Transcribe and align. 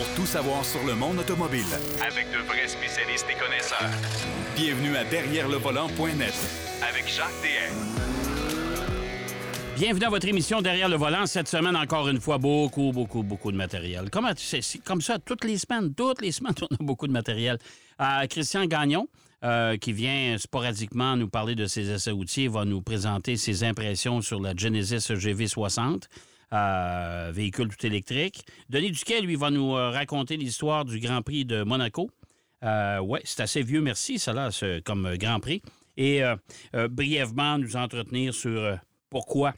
pour 0.00 0.14
tout 0.14 0.24
savoir 0.24 0.64
sur 0.64 0.82
le 0.86 0.94
monde 0.94 1.18
automobile. 1.18 1.66
Avec 2.00 2.30
de 2.32 2.38
vrais 2.46 2.66
spécialistes 2.66 3.26
et 3.30 3.38
connaisseurs. 3.38 3.90
Bienvenue 4.56 4.96
à 4.96 5.04
Derrière 5.04 5.46
le 5.46 5.58
volant.net 5.58 6.32
avec 6.88 7.06
Jacques 7.06 7.28
DM. 7.42 7.74
Bienvenue 9.76 10.06
à 10.06 10.08
votre 10.08 10.26
émission 10.26 10.62
Derrière 10.62 10.88
le 10.88 10.96
volant. 10.96 11.26
Cette 11.26 11.48
semaine, 11.48 11.76
encore 11.76 12.08
une 12.08 12.18
fois, 12.18 12.38
beaucoup, 12.38 12.92
beaucoup, 12.92 13.22
beaucoup 13.22 13.52
de 13.52 13.58
matériel. 13.58 14.08
Comme 14.08 15.02
ça, 15.02 15.18
toutes 15.18 15.44
les 15.44 15.58
semaines, 15.58 15.92
toutes 15.92 16.22
les 16.22 16.32
semaines, 16.32 16.54
on 16.62 16.74
a 16.74 16.78
beaucoup 16.80 17.06
de 17.06 17.12
matériel. 17.12 17.58
Euh, 18.00 18.26
Christian 18.26 18.64
Gagnon, 18.64 19.06
euh, 19.44 19.76
qui 19.76 19.92
vient 19.92 20.36
sporadiquement 20.38 21.14
nous 21.14 21.28
parler 21.28 21.54
de 21.54 21.66
ses 21.66 21.90
essais 21.90 22.10
routiers, 22.10 22.48
va 22.48 22.64
nous 22.64 22.80
présenter 22.80 23.36
ses 23.36 23.64
impressions 23.64 24.22
sur 24.22 24.40
la 24.40 24.54
Genesis 24.56 25.10
GV60. 25.10 26.04
Euh, 26.52 27.30
véhicule 27.32 27.68
tout 27.68 27.86
électrique. 27.86 28.44
Denis 28.68 28.90
Duquet, 28.90 29.20
lui, 29.20 29.36
va 29.36 29.50
nous 29.50 29.76
euh, 29.76 29.90
raconter 29.90 30.36
l'histoire 30.36 30.84
du 30.84 30.98
Grand 30.98 31.22
Prix 31.22 31.44
de 31.44 31.62
Monaco. 31.62 32.10
Euh, 32.64 32.98
oui, 32.98 33.20
c'est 33.22 33.42
assez 33.42 33.62
vieux, 33.62 33.80
merci, 33.80 34.18
ça 34.18 34.32
là, 34.32 34.50
comme 34.84 35.14
Grand 35.16 35.38
Prix. 35.38 35.62
Et 35.96 36.22
brièvement, 36.88 37.58
nous 37.58 37.76
entretenir 37.76 38.32
sur 38.32 38.78
pourquoi 39.10 39.54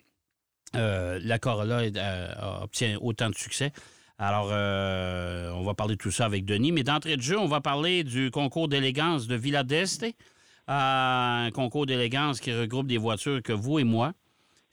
la 0.74 1.38
Corolla 1.38 1.82
obtient 2.62 2.98
autant 3.00 3.30
de 3.30 3.36
succès. 3.36 3.72
Alors, 4.18 4.46
on 4.46 5.62
va 5.62 5.74
parler 5.74 5.94
de 5.94 6.00
tout 6.00 6.10
ça 6.10 6.24
avec 6.24 6.44
Denis. 6.44 6.72
Mais 6.72 6.82
d'entrée 6.82 7.16
de 7.16 7.22
jeu, 7.22 7.38
on 7.38 7.46
va 7.46 7.60
parler 7.60 8.02
du 8.02 8.32
concours 8.32 8.66
d'élégance 8.66 9.28
de 9.28 9.36
Villa 9.36 9.62
d'Este. 9.62 10.04
un 10.66 11.50
concours 11.54 11.86
d'élégance 11.86 12.40
qui 12.40 12.52
regroupe 12.52 12.88
des 12.88 12.98
voitures 12.98 13.40
que 13.40 13.52
vous 13.52 13.78
et 13.78 13.84
moi, 13.84 14.12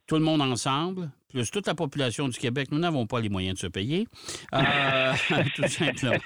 tout 0.07 0.15
le 0.15 0.23
monde 0.23 0.41
ensemble, 0.41 1.11
plus 1.29 1.51
toute 1.51 1.67
la 1.67 1.75
population 1.75 2.27
du 2.27 2.38
Québec, 2.38 2.69
nous 2.71 2.79
n'avons 2.79 3.05
pas 3.05 3.21
les 3.21 3.29
moyens 3.29 3.55
de 3.55 3.59
se 3.59 3.67
payer, 3.67 4.07
euh, 4.53 5.13
tout 5.55 5.67
simplement. 5.67 6.17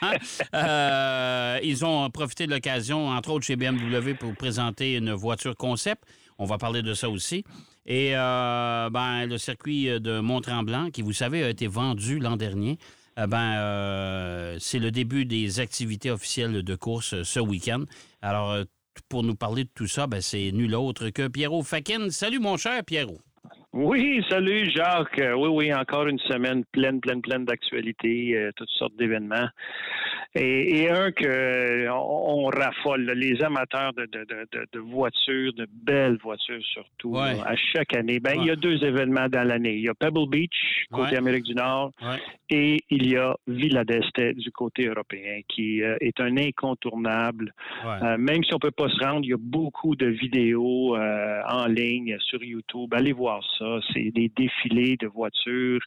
Euh, 0.55 1.59
ils 1.61 1.85
ont 1.85 2.09
profité 2.09 2.47
de 2.47 2.51
l'occasion, 2.51 3.09
entre 3.09 3.31
autres 3.31 3.45
chez 3.45 3.55
BMW, 3.55 4.13
pour 4.17 4.33
présenter 4.33 4.95
une 4.95 5.11
voiture 5.11 5.55
concept. 5.55 6.03
On 6.39 6.45
va 6.45 6.57
parler 6.57 6.81
de 6.81 6.93
ça 6.93 7.09
aussi. 7.09 7.43
Et 7.85 8.15
euh, 8.15 8.89
ben, 8.89 9.25
le 9.25 9.37
circuit 9.37 9.85
de 9.99 10.19
Mont-Tremblant, 10.19 10.89
qui, 10.89 11.01
vous 11.01 11.13
savez, 11.13 11.43
a 11.43 11.49
été 11.49 11.67
vendu 11.67 12.19
l'an 12.19 12.37
dernier, 12.37 12.77
ben, 13.17 14.57
c'est 14.59 14.79
le 14.79 14.89
début 14.89 15.25
des 15.25 15.59
activités 15.59 16.09
officielles 16.11 16.63
de 16.63 16.75
course 16.75 17.21
ce 17.23 17.39
week-end. 17.39 17.83
Alors, 18.21 18.57
pour 19.09 19.23
nous 19.23 19.35
parler 19.35 19.65
de 19.65 19.69
tout 19.75 19.87
ça, 19.87 20.07
ben, 20.07 20.21
c'est 20.21 20.51
nul 20.51 20.73
autre 20.75 21.09
que 21.09 21.27
Pierrot 21.27 21.63
Fakin. 21.63 22.09
Salut, 22.09 22.39
mon 22.39 22.57
cher 22.57 22.83
Pierrot. 22.85 23.19
Oui, 23.73 24.23
salut 24.29 24.69
Jacques. 24.69 25.17
Euh, 25.17 25.33
oui, 25.33 25.49
oui, 25.49 25.73
encore 25.73 26.05
une 26.05 26.19
semaine 26.19 26.63
pleine, 26.63 27.01
pleine, 27.01 27.23
pleine 27.23 27.43
d'actualités, 27.43 28.37
euh, 28.37 28.51
toutes 28.55 28.69
sortes 28.69 28.95
d'événements. 28.97 29.47
Et, 30.35 30.89
un 30.89 31.11
que 31.11 31.87
on, 31.89 32.45
raffole, 32.47 33.05
les 33.15 33.41
amateurs 33.43 33.93
de, 33.93 34.05
de, 34.05 34.25
de, 34.25 34.67
de, 34.71 34.79
voitures, 34.79 35.53
de 35.53 35.67
belles 35.71 36.17
voitures 36.21 36.63
surtout, 36.63 37.17
à 37.17 37.55
chaque 37.55 37.95
année. 37.95 38.19
Ben, 38.19 38.33
il 38.39 38.47
y 38.47 38.51
a 38.51 38.55
deux 38.55 38.83
événements 38.83 39.29
dans 39.29 39.47
l'année. 39.47 39.75
Il 39.75 39.83
y 39.83 39.89
a 39.89 39.93
Pebble 39.93 40.27
Beach, 40.27 40.85
côté 40.91 41.17
Amérique 41.17 41.43
du 41.43 41.55
Nord, 41.55 41.91
et 42.49 42.79
il 42.89 43.07
y 43.07 43.17
a 43.17 43.35
Villa 43.47 43.83
d'Este 43.83 44.19
du 44.37 44.51
côté 44.51 44.87
européen, 44.87 45.41
qui 45.47 45.83
euh, 45.83 45.95
est 46.01 46.19
un 46.19 46.37
incontournable. 46.37 47.53
même 48.17 48.43
si 48.43 48.53
on 48.53 48.59
peut 48.59 48.71
pas 48.71 48.89
se 48.89 49.03
rendre, 49.03 49.21
il 49.23 49.29
y 49.29 49.33
a 49.33 49.39
beaucoup 49.39 49.95
de 49.95 50.07
vidéos 50.07 50.95
en 50.95 51.65
ligne 51.67 52.17
sur 52.19 52.43
YouTube. 52.43 52.93
Allez 52.93 53.13
voir 53.13 53.41
ça. 53.57 53.79
C'est 53.93 54.11
des 54.11 54.31
défilés 54.35 54.97
de 54.97 55.07
voitures 55.07 55.81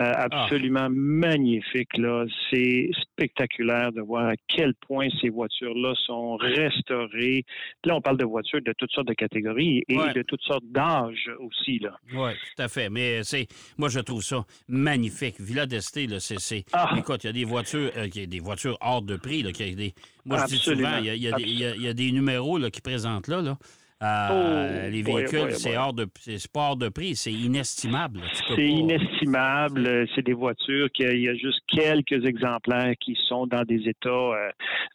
euh, 0.00 0.12
absolument 0.16 0.88
magnifiques. 0.90 1.96
Là. 1.96 2.24
C'est 2.50 2.90
spectaculaire 3.02 3.77
de 3.92 4.00
voir 4.00 4.28
à 4.28 4.34
quel 4.48 4.74
point 4.74 5.08
ces 5.20 5.28
voitures-là 5.28 5.94
sont 6.06 6.36
restaurées. 6.36 7.44
Là, 7.84 7.96
on 7.96 8.00
parle 8.00 8.18
de 8.18 8.24
voitures 8.24 8.60
de 8.62 8.72
toutes 8.72 8.90
sortes 8.92 9.08
de 9.08 9.14
catégories 9.14 9.84
et 9.88 9.96
de 9.96 10.22
toutes 10.22 10.42
sortes 10.42 10.64
d'âges 10.64 11.30
aussi. 11.40 11.80
Oui, 12.14 12.32
tout 12.56 12.62
à 12.62 12.68
fait. 12.68 12.90
Mais 12.90 13.22
c'est 13.24 13.46
moi, 13.76 13.88
je 13.88 14.00
trouve 14.00 14.22
ça 14.22 14.44
magnifique. 14.68 15.40
Villa 15.40 15.66
d'Este, 15.66 15.98
c'est. 16.18 16.64
Ah. 16.72 16.94
Écoute, 16.96 17.24
il 17.24 17.26
y 17.28 17.30
a 17.30 17.32
des 17.32 17.44
voitures, 17.44 17.90
euh, 17.96 18.08
y 18.14 18.22
a 18.22 18.26
des 18.26 18.40
voitures 18.40 18.78
hors 18.80 19.02
de 19.02 19.16
prix. 19.16 19.42
Là, 19.42 19.50
y 19.58 19.72
a 19.72 19.74
des, 19.74 19.94
moi, 20.24 20.38
je 20.42 20.54
dis 20.54 20.58
souvent, 20.58 20.98
il 20.98 21.16
y, 21.16 21.88
a, 21.88 21.94
des 21.94 22.12
numéros 22.12 22.58
là, 22.58 22.70
qui 22.70 22.80
présentent 22.80 23.28
là. 23.28 23.40
là. 23.40 23.58
Euh, 24.00 24.86
oh, 24.86 24.90
les 24.90 25.02
véhicules, 25.02 25.52
c'est 25.52 25.76
hors 25.76 25.92
de 25.92 26.06
c'est 26.20 26.52
pas 26.52 26.68
hors 26.68 26.76
de 26.76 26.88
prix, 26.88 27.16
c'est 27.16 27.32
inestimable. 27.32 28.20
C'est 28.54 28.66
inestimable. 28.66 30.08
C'est 30.14 30.24
des 30.24 30.34
voitures 30.34 30.88
qu'il 30.92 31.18
y 31.20 31.28
a 31.28 31.34
juste 31.34 31.60
quelques 31.66 32.24
exemplaires 32.24 32.94
qui 33.00 33.18
sont 33.28 33.48
dans 33.48 33.64
des 33.64 33.88
états 33.88 34.08
euh, 34.08 34.50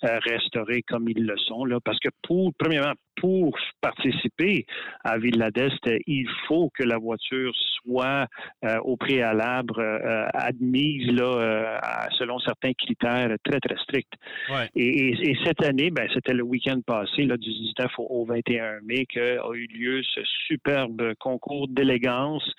euh, 0.06 0.20
restaurés 0.20 0.84
comme 0.84 1.10
ils 1.10 1.26
le 1.26 1.38
sont. 1.38 1.66
Là, 1.66 1.80
parce 1.84 2.00
que 2.00 2.10
pour, 2.22 2.54
premièrement, 2.58 2.94
pour 3.18 3.58
participer 3.82 4.66
à 5.04 5.18
Villa 5.18 5.52
d'Est, 5.52 5.90
il 6.08 6.30
faut 6.48 6.72
que 6.74 6.84
la 6.84 6.98
voiture 6.98 7.54
soit 7.86 8.28
euh, 8.66 8.78
au 8.84 8.98
préalable 8.98 9.74
euh, 9.78 10.28
admise 10.34 11.12
là, 11.12 11.24
euh, 11.24 11.78
selon 12.18 12.40
certains 12.40 12.74
critères 12.74 13.36
très, 13.44 13.60
très 13.60 13.78
stricts. 13.84 14.14
Et, 14.76 15.36
cette 15.44 15.64
année, 15.64 15.90
ben, 15.90 16.08
c'était 16.14 16.34
le 16.34 16.44
week-end 16.44 16.80
passé, 16.86 17.24
là, 17.26 17.38
du 17.38 17.50
19 17.50 17.92
au, 17.98 18.26
21 18.26 18.82
mai, 18.84 19.06
qu'a 19.06 19.38
eu 19.54 19.68
lieu 19.68 20.02
ce 20.04 20.22
superbe 20.48 21.14
concours 21.20 21.68
d'élégance 21.68 22.50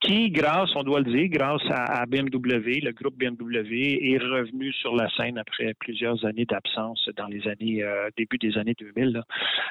qui, 0.00 0.30
grâce, 0.30 0.70
on 0.74 0.82
doit 0.82 1.00
le 1.00 1.12
dire, 1.12 1.28
grâce 1.28 1.62
à, 1.70 2.04
BMW, 2.06 2.80
le 2.82 2.92
groupe 2.92 3.16
BMW, 3.16 4.12
est 4.12 4.18
revenu 4.18 4.72
sur 4.72 4.94
la 4.94 5.08
scène 5.16 5.38
après 5.38 5.74
plusieurs 5.78 6.24
années 6.24 6.44
d'absence 6.44 7.08
dans 7.16 7.26
les 7.26 7.46
années, 7.48 7.84
début 8.16 8.38
des 8.38 8.56
années 8.58 8.74
2000. 8.78 9.22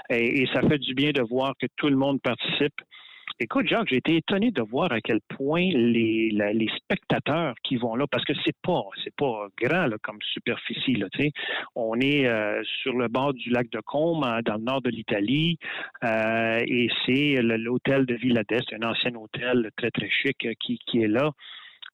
et 0.09 0.47
ça 0.53 0.61
fait 0.61 0.79
du 0.79 0.93
bien 0.93 1.11
de 1.11 1.21
voir 1.21 1.53
que 1.59 1.67
tout 1.75 1.89
le 1.89 1.95
monde 1.95 2.21
participe. 2.21 2.81
Écoute, 3.39 3.67
Jacques, 3.67 3.87
j'ai 3.89 3.97
été 3.97 4.17
étonné 4.17 4.51
de 4.51 4.61
voir 4.61 4.91
à 4.91 5.01
quel 5.01 5.19
point 5.21 5.69
les, 5.73 6.69
spectateurs 6.77 7.55
qui 7.63 7.77
vont 7.77 7.95
là, 7.95 8.05
parce 8.09 8.23
que 8.25 8.33
c'est 8.45 8.55
pas 8.61 8.83
c'est 9.03 9.15
pas 9.15 9.47
grand 9.59 9.89
comme 10.03 10.19
superficie 10.21 11.01
On 11.75 11.99
est 11.99 12.27
euh, 12.27 12.61
sur 12.81 12.93
le 12.93 13.07
bord 13.07 13.33
du 13.33 13.49
lac 13.49 13.69
de 13.71 13.79
Combe, 13.79 14.23
dans 14.45 14.55
le 14.55 14.63
nord 14.63 14.81
de 14.81 14.89
l'Italie, 14.89 15.57
euh, 16.03 16.59
et 16.67 16.89
c'est 17.05 17.41
l'hôtel 17.41 18.05
de 18.05 18.15
Villa 18.15 18.43
d'Est, 18.47 18.71
un 18.73 18.87
ancien 18.87 19.15
hôtel 19.15 19.71
très 19.77 19.89
très 19.89 20.09
chic 20.09 20.45
euh, 20.45 20.53
qui 20.59 21.01
est 21.01 21.07
là. 21.07 21.31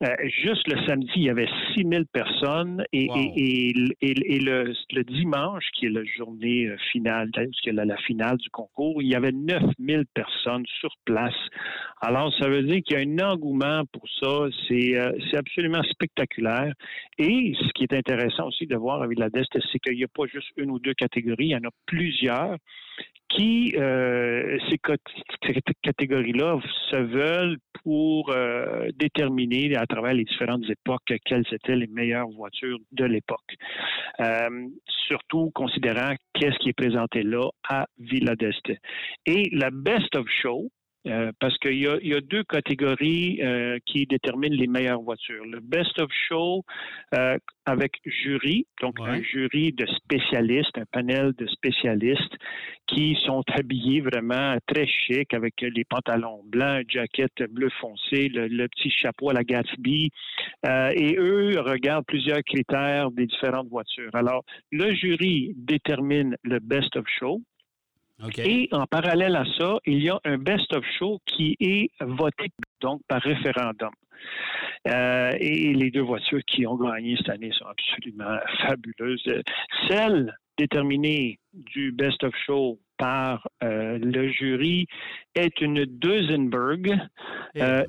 Euh, 0.02 0.16
juste 0.30 0.66
le 0.72 0.82
samedi, 0.88 1.12
il 1.18 1.24
y 1.24 1.30
avait 1.30 1.50
6000 1.76 2.06
personnes 2.14 2.86
et, 2.94 3.10
et, 3.36 3.74
et, 4.02 4.40
le, 4.40 4.74
le, 4.94 5.04
dimanche, 5.04 5.66
qui 5.74 5.88
est 5.88 5.90
la 5.90 6.06
journée 6.18 6.68
euh, 6.68 6.78
finale, 6.94 7.30
qui 7.62 7.70
est 7.70 7.74
la, 7.74 7.84
la, 7.84 7.98
finale 7.98 8.38
du 8.38 8.50
concours, 8.50 9.02
il 9.02 9.10
y 9.10 9.16
avait 9.16 9.34
9000 9.34 10.06
personnes 10.14 10.64
sur 10.80 10.92
place. 11.04 11.36
Alors, 12.00 12.34
ça 12.40 12.48
veut 12.48 12.64
dire 12.64 12.82
qu'il 12.82 12.98
y 12.98 13.02
a 13.02 13.04
un 13.04 13.32
engouement 13.34 13.84
pour 13.92 14.08
ça. 14.22 14.48
C'est 14.70 14.98
euh, 14.98 15.12
absolument 15.38 15.84
spectaculaire. 15.84 16.74
Et 17.18 17.54
ce 17.60 17.68
qui 17.74 17.84
est 17.84 17.94
intéressant 17.94 18.48
aussi 18.48 18.68
de 18.68 18.78
voir 18.78 19.02
à 19.02 19.08
Villa 19.08 19.30
d'Est, 19.30 19.50
c'est 19.52 19.80
qu'il 19.80 19.98
n'y 19.98 20.06
a 20.06 20.08
pas 20.08 20.28
juste 20.28 20.48
une 20.56 20.72
ou 20.72 20.80
deux 20.80 20.94
catégories, 20.94 21.48
il 21.48 21.52
y 21.52 21.56
en 21.56 21.68
a 21.68 21.72
plusieurs 21.86 22.56
qui, 23.30 23.74
euh, 23.78 24.58
ces 24.68 24.78
catégories-là, 25.84 26.60
se 26.90 26.96
veulent 26.98 27.58
pour 27.84 28.32
euh, 28.32 28.90
déterminer 28.96 29.76
à 29.76 29.86
travers 29.86 30.14
les 30.14 30.24
différentes 30.24 30.70
époques 30.70 31.14
quelles 31.26 31.46
étaient 31.52 31.76
les 31.76 31.88
meilleures 31.88 32.30
voitures 32.30 32.80
de 32.92 33.06
l'époque. 33.06 33.56
Euh, 34.20 34.68
surtout 35.08 35.52
considérant 35.52 36.14
qu'est-ce 36.34 36.58
qui 36.60 36.70
est 36.70 36.74
présenté 36.74 37.24
là 37.24 37.50
à 37.68 37.86
Villa 38.00 38.36
d'Este. 38.36 38.72
Et 39.26 39.50
la 39.54 39.70
Best 39.72 40.16
of 40.16 40.28
Show, 40.42 40.70
euh, 41.10 41.32
parce 41.40 41.58
qu'il 41.58 41.80
y 41.80 41.88
a, 41.88 41.98
y 42.02 42.14
a, 42.14 42.22
deux 42.22 42.44
catégories 42.44 43.40
euh, 43.42 43.80
qui 43.86 44.06
déterminent 44.06 44.56
les 44.56 44.68
meilleures 44.68 45.02
voitures. 45.02 45.46
Le 45.46 45.60
Best 45.60 46.00
of 46.00 46.10
Show 46.28 46.64
euh, 47.16 47.38
avec 47.66 47.94
jury, 48.06 48.68
donc 48.82 49.00
un 49.00 49.22
jury 49.22 49.72
de 49.74 49.86
spécialistes, 49.88 50.78
un 50.78 50.86
panel 50.92 51.34
de 51.38 51.48
spécialistes 51.48 52.36
qui 52.88 53.18
sont 53.26 53.44
habillés 53.54 54.02
vraiment 54.02 54.58
très 54.68 54.88
chic 54.88 55.34
avec 55.34 55.62
les 55.62 55.84
pantalons 55.84 56.42
blancs, 56.46 56.86
jaquette 56.90 57.44
bleu 57.50 57.70
foncé, 57.80 58.30
le, 58.30 58.68
petit 58.68 58.90
chapeau 58.90 59.30
à 59.30 59.34
la 59.34 59.44
Gatsby. 59.44 60.10
et 60.66 61.16
eux 61.18 61.60
regardent 61.60 62.06
plusieurs 62.06 62.42
critères 62.44 63.12
des 63.12 63.28
différentes 63.28 63.70
voitures. 63.70 64.14
Alors, 64.14 64.44
le 64.72 64.94
jury 64.96 65.54
détermine 65.56 66.36
le 66.44 66.60
Best 66.60 66.96
of 66.96 67.06
Show. 67.20 67.42
Et 68.38 68.68
en 68.72 68.86
parallèle 68.86 69.36
à 69.36 69.46
ça, 69.58 69.80
il 69.86 70.04
y 70.04 70.10
a 70.10 70.20
un 70.26 70.38
best-of 70.38 70.84
show 70.98 71.20
qui 71.26 71.56
est 71.60 71.90
voté 72.02 72.50
donc 72.82 73.02
par 73.08 73.22
référendum. 73.22 73.92
Euh, 74.88 75.32
et 75.40 75.74
les 75.74 75.92
deux 75.92 76.02
voitures 76.02 76.42
qui 76.46 76.66
ont 76.66 76.76
gagné 76.76 77.16
cette 77.18 77.30
année 77.30 77.52
sont 77.52 77.66
absolument 77.66 78.38
fabuleuses. 78.62 79.24
Celle 79.88 80.34
déterminée 80.58 81.40
du 81.54 81.92
Best 81.92 82.24
of 82.24 82.34
Show 82.46 82.80
par 82.98 83.48
euh, 83.64 83.98
le 83.98 84.30
jury 84.30 84.88
est 85.34 85.62
une 85.62 85.86
Duesenberg 85.86 87.00
eh, 87.56 87.62
euh, 87.62 87.84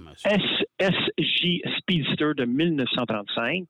SJ 0.81 1.61
Speedster 1.79 2.32
de 2.37 2.44
1935. 2.47 3.67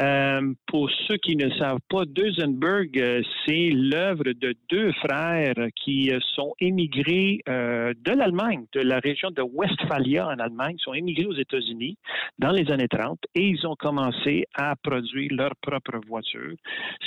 Euh, 0.00 0.52
pour 0.66 0.88
ceux 1.06 1.16
qui 1.16 1.34
ne 1.36 1.50
savent 1.50 1.80
pas, 1.88 2.04
Duesenberg, 2.04 2.96
euh, 2.98 3.22
c'est 3.44 3.70
l'œuvre 3.70 4.24
de 4.24 4.54
deux 4.70 4.92
frères 4.92 5.54
qui 5.74 6.12
euh, 6.12 6.18
sont 6.34 6.54
émigrés 6.60 7.40
de 7.46 8.12
l'Allemagne, 8.12 8.64
de 8.72 8.80
la 8.80 8.98
région 8.98 9.30
de 9.30 9.42
Westphalia 9.42 10.28
en 10.28 10.38
Allemagne, 10.38 10.76
sont 10.78 10.94
émigrés 10.94 11.26
aux 11.26 11.34
États-Unis 11.34 11.96
dans 12.38 12.50
les 12.50 12.70
années 12.70 12.88
30 12.88 13.18
et 13.34 13.48
ils 13.48 13.66
ont 13.66 13.74
commencé 13.74 14.44
à 14.54 14.76
produire 14.76 15.30
leurs 15.32 15.56
propres 15.60 16.00
voitures. 16.06 16.56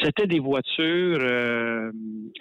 C'était 0.02 0.28
des 0.28 0.40
voitures 0.40 1.20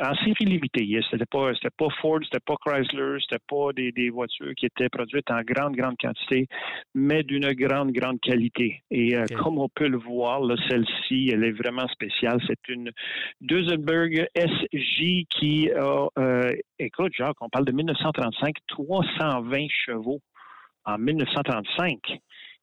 en 0.01 0.15
série 0.17 0.45
limitée. 0.45 1.01
C'était 1.11 1.27
pas, 1.27 1.53
c'était 1.55 1.75
pas 1.77 1.89
Ford, 2.01 2.21
c'était 2.25 2.45
pas 2.45 2.57
Chrysler, 2.65 3.19
c'était 3.21 3.43
pas 3.49 3.73
des, 3.75 3.93
des 3.93 4.11
voitures 4.11 4.55
qui 4.57 4.67
étaient 4.67 4.89
produites 4.89 5.31
en 5.31 5.43
grande, 5.43 5.77
grande 5.77 5.97
quantité 6.01 6.49
mais 6.95 7.23
d'une 7.23 7.53
grande, 7.53 7.93
grande 7.93 8.21
qualité. 8.21 8.83
Et 8.91 9.17
euh, 9.17 9.25
comme 9.39 9.59
on 9.59 9.69
peut 9.69 9.89
le 9.89 9.99
voir, 9.99 10.41
celle-ci, 10.69 11.31
elle 11.33 11.45
est 11.45 11.53
vraiment 11.53 11.87
spéciale. 11.89 12.41
C'est 12.47 12.69
une 12.69 12.91
Duesenberg 13.41 14.27
SJ 14.37 15.25
qui 15.29 15.71
a, 15.73 16.09
euh, 16.19 16.53
écoute, 16.79 17.13
Jacques, 17.17 17.41
on 17.41 17.49
parle 17.49 17.65
de 17.65 17.73
1935, 17.73 18.57
320 18.69 19.67
chevaux 19.71 20.21
en 20.85 20.99
1935 20.99 22.01
un 22.13 22.19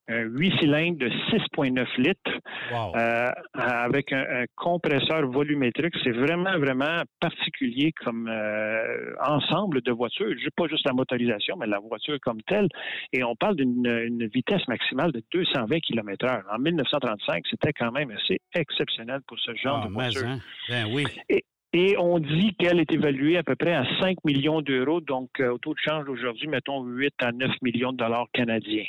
8 0.08 0.58
cylindres 0.58 0.98
de 0.98 1.08
6,9 1.08 1.86
litres 1.98 2.40
euh, 2.72 3.30
avec 3.54 4.12
un, 4.12 4.44
compresseur 4.56 5.26
volumétrique. 5.30 5.94
C'est 6.02 6.12
vraiment, 6.12 6.58
vraiment 6.58 7.02
particulier 7.20 7.92
comme 8.04 8.28
euh, 8.28 9.14
ensemble 9.24 9.82
de 9.82 9.92
voitures. 9.92 10.34
Pas 10.56 10.66
juste 10.66 10.86
la 10.86 10.92
motorisation, 10.92 11.56
mais 11.56 11.66
la 11.66 11.78
voiture 11.78 12.18
comme 12.22 12.40
telle. 12.42 12.68
Et 13.12 13.22
on 13.22 13.36
parle 13.36 13.56
d'une 13.56 14.26
vitesse 14.32 14.66
maximale 14.66 15.12
de 15.12 15.22
220 15.32 15.80
km/h. 15.80 16.42
En 16.52 16.58
1935, 16.58 17.44
c'était 17.50 17.72
quand 17.72 17.92
même 17.92 18.10
assez 18.10 18.38
exceptionnel 18.54 19.20
pour 19.26 19.38
ce 19.38 19.54
genre 19.54 19.82
ah, 19.84 19.88
de 19.88 19.92
voiture. 19.92 20.26
Hein? 20.26 20.38
Ben 20.68 20.86
oui. 20.92 21.04
Et, 21.28 21.96
on 21.98 22.18
dit 22.18 22.54
qu'elle 22.58 22.80
est 22.80 22.90
évaluée 22.90 23.36
à 23.36 23.42
peu 23.42 23.54
près 23.54 23.74
à 23.74 23.84
5 24.00 24.24
millions 24.24 24.62
d'euros. 24.62 25.00
Donc, 25.00 25.28
euh, 25.38 25.52
au 25.52 25.58
taux 25.58 25.74
de 25.74 25.78
change 25.78 26.06
d'aujourd'hui, 26.06 26.48
mettons 26.48 26.82
8 26.82 27.14
à 27.20 27.30
9 27.30 27.50
millions 27.62 27.92
de 27.92 27.98
dollars 27.98 28.26
canadiens. 28.32 28.86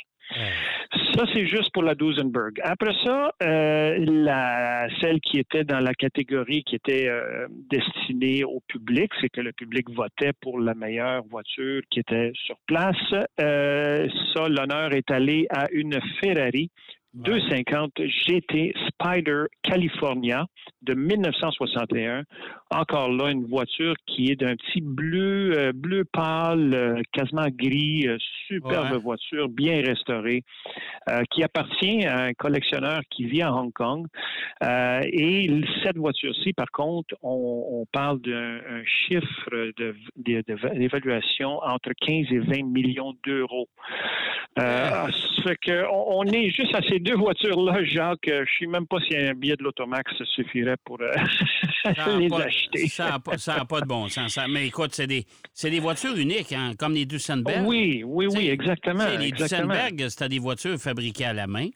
Ça, 1.14 1.24
c'est 1.32 1.46
juste 1.46 1.72
pour 1.72 1.82
la 1.82 1.94
Duesenberg. 1.94 2.60
Après 2.62 2.94
ça, 3.04 3.32
euh, 3.42 4.88
celle 5.00 5.20
qui 5.20 5.38
était 5.38 5.64
dans 5.64 5.80
la 5.80 5.92
catégorie 5.94 6.62
qui 6.64 6.76
était 6.76 7.08
euh, 7.08 7.46
destinée 7.70 8.44
au 8.44 8.60
public, 8.68 9.10
c'est 9.20 9.28
que 9.28 9.40
le 9.40 9.52
public 9.52 9.90
votait 9.90 10.32
pour 10.40 10.60
la 10.60 10.74
meilleure 10.74 11.24
voiture 11.24 11.82
qui 11.90 12.00
était 12.00 12.32
sur 12.34 12.56
place. 12.66 12.96
Euh, 13.40 14.08
ça, 14.34 14.48
l'honneur 14.48 14.92
est 14.94 15.10
allé 15.10 15.46
à 15.50 15.66
une 15.72 15.98
Ferrari 16.20 16.70
250 17.14 17.92
GT 17.98 18.72
Spider 18.88 19.46
California 19.62 20.46
de 20.82 20.94
1961. 20.94 22.22
Encore 22.70 23.10
là, 23.10 23.30
une 23.30 23.46
voiture 23.46 23.94
qui 24.06 24.30
est 24.30 24.36
d'un 24.36 24.54
petit 24.54 24.80
bleu, 24.80 25.58
euh, 25.58 25.72
bleu 25.74 26.04
pâle, 26.04 26.72
euh, 26.72 27.02
quasiment 27.12 27.48
gris, 27.48 28.06
euh, 28.06 28.16
superbe 28.46 28.94
voiture, 29.02 29.48
bien 29.48 29.82
restaurée, 29.82 30.42
qui 31.30 31.42
appartient 31.42 32.04
à 32.04 32.24
un 32.24 32.32
collectionneur 32.34 33.00
qui 33.10 33.24
vit 33.24 33.42
à 33.42 33.52
Hong 33.52 33.72
Kong. 33.72 34.06
et 34.62 35.50
cette 35.82 35.96
voiture-ci, 35.96 36.52
par 36.52 36.70
contre, 36.72 37.14
on, 37.22 37.84
parle 37.92 38.20
d'un 38.20 38.84
chiffre 38.84 39.72
d'évaluation 40.16 41.58
entre 41.62 41.90
15 42.00 42.26
et 42.30 42.38
20 42.38 42.62
millions 42.64 43.14
d'euros. 43.24 43.68
Ça 44.56 45.08
fait 45.42 45.56
qu'on 45.64 46.18
on 46.18 46.24
est 46.26 46.50
juste 46.50 46.74
à 46.74 46.82
ces 46.82 46.98
deux 46.98 47.16
voitures-là, 47.16 47.84
Jacques. 47.84 48.18
Je 48.26 48.40
ne 48.40 48.44
sais 48.58 48.66
même 48.66 48.86
pas 48.86 48.98
si 49.08 49.16
un 49.16 49.34
billet 49.34 49.56
de 49.56 49.62
l'Automax 49.62 50.12
suffirait 50.34 50.76
pour 50.84 50.98
les 52.18 52.32
acheter. 52.32 52.88
Ça 52.88 53.10
n'a 53.10 53.64
pas, 53.64 53.80
de 53.80 53.86
bon 53.86 54.08
sens. 54.08 54.38
mais 54.48 54.66
écoute, 54.66 54.90
c'est 54.92 55.06
des, 55.06 55.24
des 55.62 55.80
voitures 55.80 56.16
uniques, 56.16 56.52
hein, 56.52 56.72
comme 56.78 56.94
les 56.94 57.06
Duesenberg. 57.06 57.66
Oui, 57.66 58.02
oui, 58.04 58.26
oui, 58.30 58.48
exactement. 58.48 59.06
Les 59.18 59.32
Duesenberg, 59.32 60.08
c'était 60.08 60.28
des 60.28 60.38
voitures 60.38 60.78
fabriquées 60.78 61.26
à 61.26 61.32
la 61.32 61.46
main. 61.46 61.68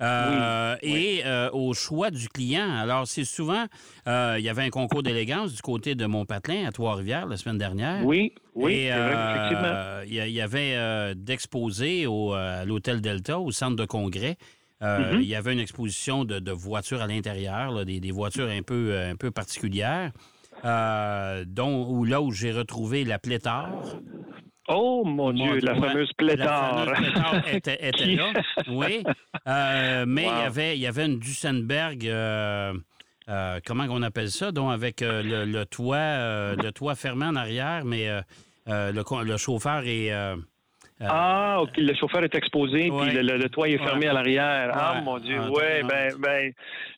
Euh, 0.00 0.76
et 0.80 1.22
euh, 1.24 1.50
au 1.50 1.74
choix 1.74 2.10
du 2.10 2.28
client. 2.28 2.70
Alors, 2.70 3.08
c'est 3.08 3.24
souvent, 3.24 3.66
euh, 4.06 4.36
il 4.38 4.44
y 4.44 4.48
avait 4.48 4.62
un 4.62 4.70
concours 4.70 5.02
d'élégance 5.02 5.54
du 5.54 5.62
côté 5.62 5.94
de 5.94 6.06
Montpatelin 6.06 6.66
à 6.66 6.72
Trois-Rivières 6.72 7.26
la 7.26 7.36
semaine 7.36 7.58
dernière. 7.58 8.04
Oui, 8.04 8.32
oui, 8.54 8.74
et, 8.74 8.86
effectivement. 8.86 10.00
Il 10.06 10.14
y, 10.14 10.40
avait 10.40 11.14
d'exposés 11.16 12.06
à 12.06 12.64
l'Hôtel 12.64 13.00
Delta, 13.00 13.40
au 13.40 13.50
centre 13.50 13.76
de 13.76 13.84
congrès. 13.84 14.36
Euh, 14.82 15.14
mm-hmm. 15.14 15.22
Il 15.22 15.28
y 15.28 15.34
avait 15.34 15.52
une 15.52 15.60
exposition 15.60 16.24
de, 16.24 16.52
voitures 16.52 17.02
à 17.02 17.06
l'intérieur, 17.06 17.84
des, 17.84 18.10
voitures 18.12 18.48
un 18.48 18.62
peu, 18.62 18.96
un 18.96 19.16
peu 19.16 19.30
particulières, 19.30 20.12
euh, 20.64 21.44
dont 21.46 21.86
où, 21.88 22.04
là 22.04 22.20
où 22.20 22.30
j'ai 22.30 22.52
retrouvé 22.52 23.04
la 23.04 23.18
pléthore. 23.18 24.00
Oh 24.68 25.02
mon 25.04 25.32
Dieu, 25.32 25.58
la 25.60 25.74
fameuse 25.74 26.12
pléthore. 26.12 26.84
La 26.86 26.94
fameuse 26.94 27.12
pléthore 27.12 27.48
était, 27.52 27.90
là, 28.16 28.32
oui. 28.68 29.02
Euh, 29.46 30.04
mais 30.06 30.22
il, 30.22 30.26
y 30.26 30.46
avait, 30.46 30.76
il 30.76 30.80
y 30.80 30.86
avait 30.86 31.06
une 31.06 31.18
Duesenberg, 31.18 32.02
comment 33.66 33.86
on 33.88 34.02
appelle 34.02 34.30
ça, 34.30 34.52
donc 34.52 34.72
avec 34.72 35.00
le, 35.00 35.64
toit, 35.64 36.54
le 36.54 36.70
toit 36.70 36.94
fermé 36.94 37.26
en 37.26 37.36
arrière, 37.36 37.84
mais 37.84 38.08
le, 38.68 39.24
le, 39.24 39.36
chauffeur 39.36 39.84
est 39.86 40.12
euh, 40.12 40.36
ah, 41.00 41.58
OK. 41.62 41.76
Le 41.76 41.94
chauffeur 41.94 42.24
est 42.24 42.34
exposé, 42.34 42.90
puis 42.90 43.12
le, 43.12 43.48
toit 43.48 43.68
est 43.68 43.78
fermé 43.78 44.08
à 44.08 44.12
l'arrière. 44.12 44.70
Ah, 44.72 45.00
mon 45.04 45.18
Dieu. 45.18 45.38
Ah, 45.40 45.48
oui, 45.50 45.88
ben, 45.88 46.14
ben, 46.18 46.52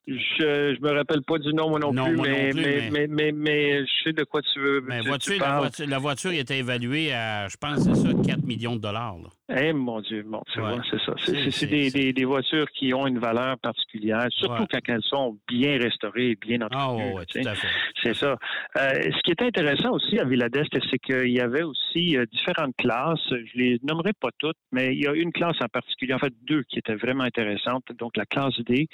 je, 0.06 0.74
je 0.74 0.80
me 0.80 0.92
rappelle 0.92 1.22
pas 1.22 1.38
du 1.38 1.52
nom, 1.52 1.68
moi 1.70 1.78
non, 1.78 1.92
plus, 1.92 2.16
mais, 2.16 2.52
mais, 2.90 3.06
mais, 3.08 3.32
mais, 3.32 3.80
je 3.80 3.92
sais 4.04 4.12
de 4.12 4.24
quoi 4.24 4.40
tu 4.42 4.58
veux. 4.58 4.80
Mais 4.80 5.00
voiture, 5.00 5.38
la, 5.40 5.58
voiture, 5.58 5.86
la 5.86 5.98
voiture 5.98 6.32
était 6.32 6.58
évaluée 6.58 7.12
à, 7.12 7.48
je 7.48 7.56
pense, 7.56 7.80
c'est 7.80 7.94
ça, 7.94 8.08
4 8.26 8.44
millions 8.44 8.76
de 8.76 8.80
dollars. 8.80 9.16
Eh, 9.56 9.72
mon 9.72 10.00
Dieu, 10.00 10.22
bon, 10.22 10.42
c'est 10.54 10.60
c'est 10.90 11.00
ça. 11.04 11.14
C'est 11.50 11.66
des, 11.66 11.90
des, 11.90 12.12
des, 12.12 12.24
voitures 12.24 12.70
qui 12.70 12.94
ont 12.94 13.06
une 13.06 13.18
valeur 13.18 13.58
particulière, 13.58 14.26
surtout 14.30 14.64
quand 14.70 14.78
elles 14.86 15.02
sont 15.02 15.38
bien 15.48 15.76
restaurées 15.78 16.30
et 16.30 16.36
bien 16.36 16.60
entretenues. 16.62 17.16
Ah, 17.18 17.24
tout 17.26 17.48
à 17.48 17.54
fait. 17.54 17.68
C'est 18.00 18.14
ça. 18.14 18.36
Euh, 18.76 18.92
ce 18.94 19.22
qui 19.22 19.32
est 19.32 19.42
intéressant 19.42 19.90
aussi 19.90 20.18
à 20.20 20.24
Villadest, 20.24 20.70
c'est 20.88 20.98
qu'il 20.98 21.30
y 21.30 21.40
avait 21.40 21.64
aussi 21.64 22.16
euh, 22.16 22.26
différentes 22.26 22.76
classes. 22.76 23.18
Je 23.30 23.58
les 23.58 23.80
nommerai 23.82 24.12
pas 24.12 24.30
toutes, 24.38 24.56
mais 24.70 24.94
il 24.94 25.02
y 25.02 25.08
a 25.08 25.14
une 25.14 25.32
classe 25.32 25.56
en 25.60 25.68
particulier, 25.68 26.14
en 26.14 26.18
fait 26.18 26.32
deux 26.42 26.62
qui 26.62 26.78
étaient 26.78 26.94
vraiment 26.94 27.24
intéressantes. 27.24 27.84
Donc 27.98 28.16
la 28.16 28.26
classe 28.26 28.58
D, 28.60 28.86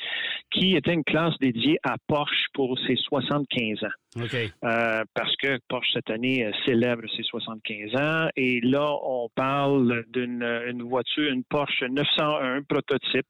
qui 0.51 0.75
était 0.75 0.95
une 0.95 1.05
classe 1.05 1.35
dédiée 1.39 1.79
à 1.83 1.97
Porsche 2.07 2.47
pour 2.55 2.79
ses 2.87 2.97
75 2.97 3.85
ans. 3.85 3.89
Euh, 4.17 5.05
parce 5.15 5.37
que 5.37 5.59
Porsche 5.69 5.93
cette 5.93 6.11
année 6.11 6.51
célèbre 6.65 7.03
ses 7.17 7.23
75 7.23 8.01
ans. 8.01 8.29
Et 8.37 8.61
là 8.63 8.91
on 9.03 9.29
parle 9.35 10.05
d'une 10.13 10.83
voiture, 10.83 11.31
une 11.31 11.45
Porsche 11.45 11.83
901 11.83 12.63
prototype 12.63 13.27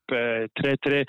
très 0.54 0.76
très 0.76 1.04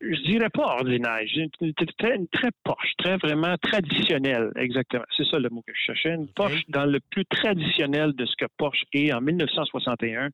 je 0.00 0.20
dirais 0.22 0.48
pas 0.48 0.76
ordinaire, 0.78 1.20
une 1.60 1.74
très, 1.98 2.16
une 2.16 2.28
très 2.28 2.48
Porsche, 2.64 2.92
très 2.98 3.16
vraiment 3.18 3.56
traditionnelle, 3.58 4.50
exactement. 4.56 5.04
C'est 5.16 5.26
ça 5.26 5.38
le 5.38 5.48
mot 5.50 5.62
que 5.66 5.72
je 5.74 5.80
cherchais. 5.80 6.14
Une 6.14 6.28
Porsche 6.28 6.62
dans 6.68 6.86
le 6.86 7.00
plus 7.10 7.24
traditionnel 7.26 8.14
de 8.14 8.24
ce 8.24 8.34
que 8.36 8.46
Porsche 8.56 8.84
est. 8.92 9.12
En 9.12 9.20
1961, 9.20 10.30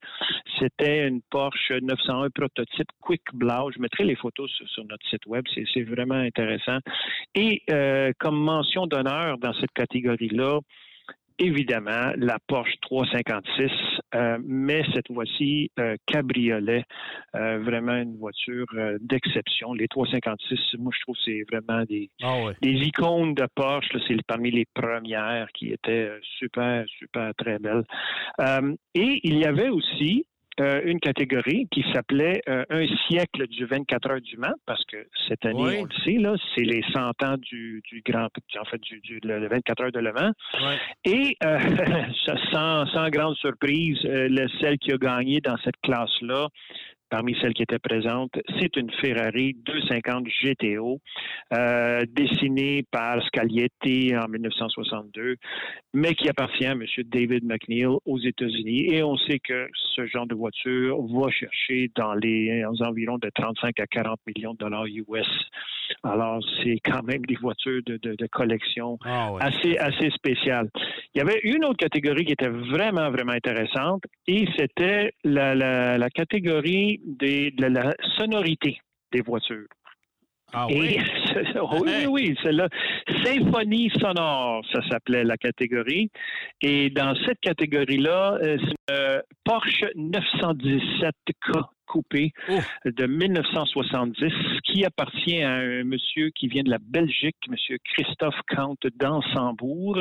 c'était 0.58 1.08
une 1.08 1.20
Porsche 1.30 1.72
901 1.82 2.30
prototype 2.30 2.88
Quick 3.00 3.22
Blau. 3.32 3.70
Je 3.74 3.80
mettrai 3.80 4.04
les 4.04 4.16
photos 4.16 4.50
sur, 4.50 4.84
notre 4.84 5.06
site 5.08 5.26
web, 5.26 5.44
c'est 5.54 5.82
vraiment 5.82 6.14
intéressant. 6.14 6.78
Et 7.34 7.62
euh, 7.70 8.12
comme 8.18 8.38
mention 8.38 8.86
d'honneur 8.86 9.38
dans 9.38 9.52
cette 9.54 9.72
catégorie-là, 9.72 10.60
évidemment 11.38 12.12
la 12.16 12.38
Porsche 12.46 12.74
356, 12.82 13.70
euh, 14.14 14.38
mais 14.44 14.82
cette 14.94 15.12
fois-ci 15.12 15.70
euh, 15.78 15.96
cabriolet, 16.06 16.84
euh, 17.34 17.58
vraiment 17.58 17.96
une 17.96 18.16
voiture 18.18 18.66
d'exception. 19.00 19.72
Les 19.74 19.88
356, 19.88 20.78
moi 20.78 20.92
je 20.94 21.00
trouve 21.02 21.16
c'est 21.24 21.42
vraiment 21.50 21.84
des, 21.84 22.10
ah 22.22 22.52
des 22.62 22.72
icônes 22.72 23.34
de 23.34 23.46
Porsche. 23.54 23.96
C'est 24.06 24.16
parmi 24.26 24.50
les 24.50 24.66
premières 24.74 25.48
qui 25.52 25.72
étaient 25.72 26.10
super, 26.38 26.84
super 26.98 27.34
très 27.34 27.58
belles. 27.58 27.84
et 28.94 29.20
il 29.24 29.38
y 29.38 29.44
avait 29.44 29.68
aussi 29.68 30.26
euh, 30.60 30.80
une 30.84 31.00
catégorie 31.00 31.68
qui 31.70 31.84
s'appelait 31.92 32.40
euh, 32.48 32.64
Un 32.70 32.86
siècle 33.08 33.46
du 33.48 33.66
24 33.66 34.10
heures 34.10 34.20
du 34.20 34.36
Mans, 34.36 34.54
parce 34.64 34.84
que 34.86 34.96
cette 35.28 35.44
année, 35.44 35.80
on 35.80 35.84
le 35.84 35.90
sait, 36.04 36.18
là, 36.18 36.34
c'est 36.54 36.64
les 36.64 36.82
100 36.94 37.22
ans 37.24 37.36
du, 37.36 37.82
du 37.86 38.02
Grand 38.04 38.28
en 38.60 38.64
fait, 38.64 38.80
du, 38.80 39.00
du 39.00 39.20
le 39.22 39.48
24 39.48 39.84
heures 39.84 39.92
de 39.92 40.00
Le 40.00 40.12
Mans. 40.12 40.32
Et 41.04 41.36
euh, 41.44 41.58
sans, 42.52 42.86
sans, 42.86 43.08
grande 43.10 43.36
surprise, 43.36 43.98
celle 44.60 44.78
qui 44.78 44.92
a 44.92 44.96
gagné 44.96 45.40
dans 45.40 45.56
cette 45.58 45.76
classe-là, 45.82 46.48
parmi 47.08 47.36
celles 47.40 47.54
qui 47.54 47.62
étaient 47.62 47.78
présentes, 47.78 48.32
c'est 48.60 48.76
une 48.76 48.90
Ferrari 49.00 49.56
250 49.64 50.26
GTO, 50.42 51.00
euh, 51.52 52.02
dessinée 52.10 52.84
par 52.90 53.22
Scaglietti 53.26 54.14
en 54.16 54.28
1962, 54.28 55.36
mais 55.94 56.14
qui 56.14 56.28
appartient 56.28 56.66
à 56.66 56.72
M. 56.72 56.82
David 57.04 57.44
McNeil 57.44 57.86
aux 57.86 58.18
États-Unis. 58.18 58.92
Et 58.92 59.02
on 59.02 59.16
sait 59.16 59.38
que 59.38 59.68
ce 59.94 60.06
genre 60.06 60.26
de 60.26 60.34
voiture 60.34 61.00
va 61.02 61.30
chercher 61.30 61.90
dans 61.94 62.14
les 62.14 62.64
environs 62.80 63.18
de 63.18 63.30
35 63.34 63.80
à 63.80 63.86
40 63.86 64.20
millions 64.26 64.52
de 64.52 64.58
dollars 64.58 64.86
US. 64.86 65.28
Alors, 66.02 66.40
c'est 66.62 66.78
quand 66.84 67.02
même 67.02 67.24
des 67.26 67.36
voitures 67.36 67.80
de, 67.84 68.26
collection 68.30 68.98
ah 69.04 69.30
assez, 69.40 69.76
assez 69.78 70.10
spéciales. 70.10 70.68
Il 71.14 71.18
y 71.18 71.20
avait 71.20 71.40
une 71.44 71.64
autre 71.64 71.76
catégorie 71.76 72.24
qui 72.24 72.32
était 72.32 72.48
vraiment, 72.48 73.10
vraiment 73.10 73.32
intéressante 73.32 74.02
et 74.26 74.46
c'était 74.58 75.12
la, 75.24 76.08
catégorie 76.10 76.95
de 77.04 77.50
la 77.68 77.94
sonorité 78.16 78.78
des 79.12 79.20
voitures. 79.20 79.66
Ah 80.52 80.66
oui? 80.70 80.98
oui, 81.80 82.06
oui, 82.08 82.36
c'est 82.42 82.52
là. 82.52 82.68
Symphonie 83.24 83.90
sonore, 84.00 84.64
ça 84.72 84.80
s'appelait 84.88 85.24
la 85.24 85.36
catégorie. 85.36 86.10
Et 86.62 86.90
dans 86.90 87.14
cette 87.26 87.40
catégorie-là, 87.40 88.38
euh, 88.42 88.56
c'est 88.58 88.94
une 88.94 89.22
Porsche 89.44 89.84
917K 89.96 91.64
coupé 91.96 92.32
de 92.84 93.06
1970 93.06 94.30
qui 94.64 94.84
appartient 94.84 95.42
à 95.42 95.54
un 95.54 95.84
monsieur 95.84 96.28
qui 96.28 96.46
vient 96.46 96.62
de 96.62 96.70
la 96.70 96.78
Belgique, 96.78 97.36
monsieur 97.48 97.78
Christophe 97.84 98.38
Kant 98.54 98.76
d'Ansembourg. 98.96 99.98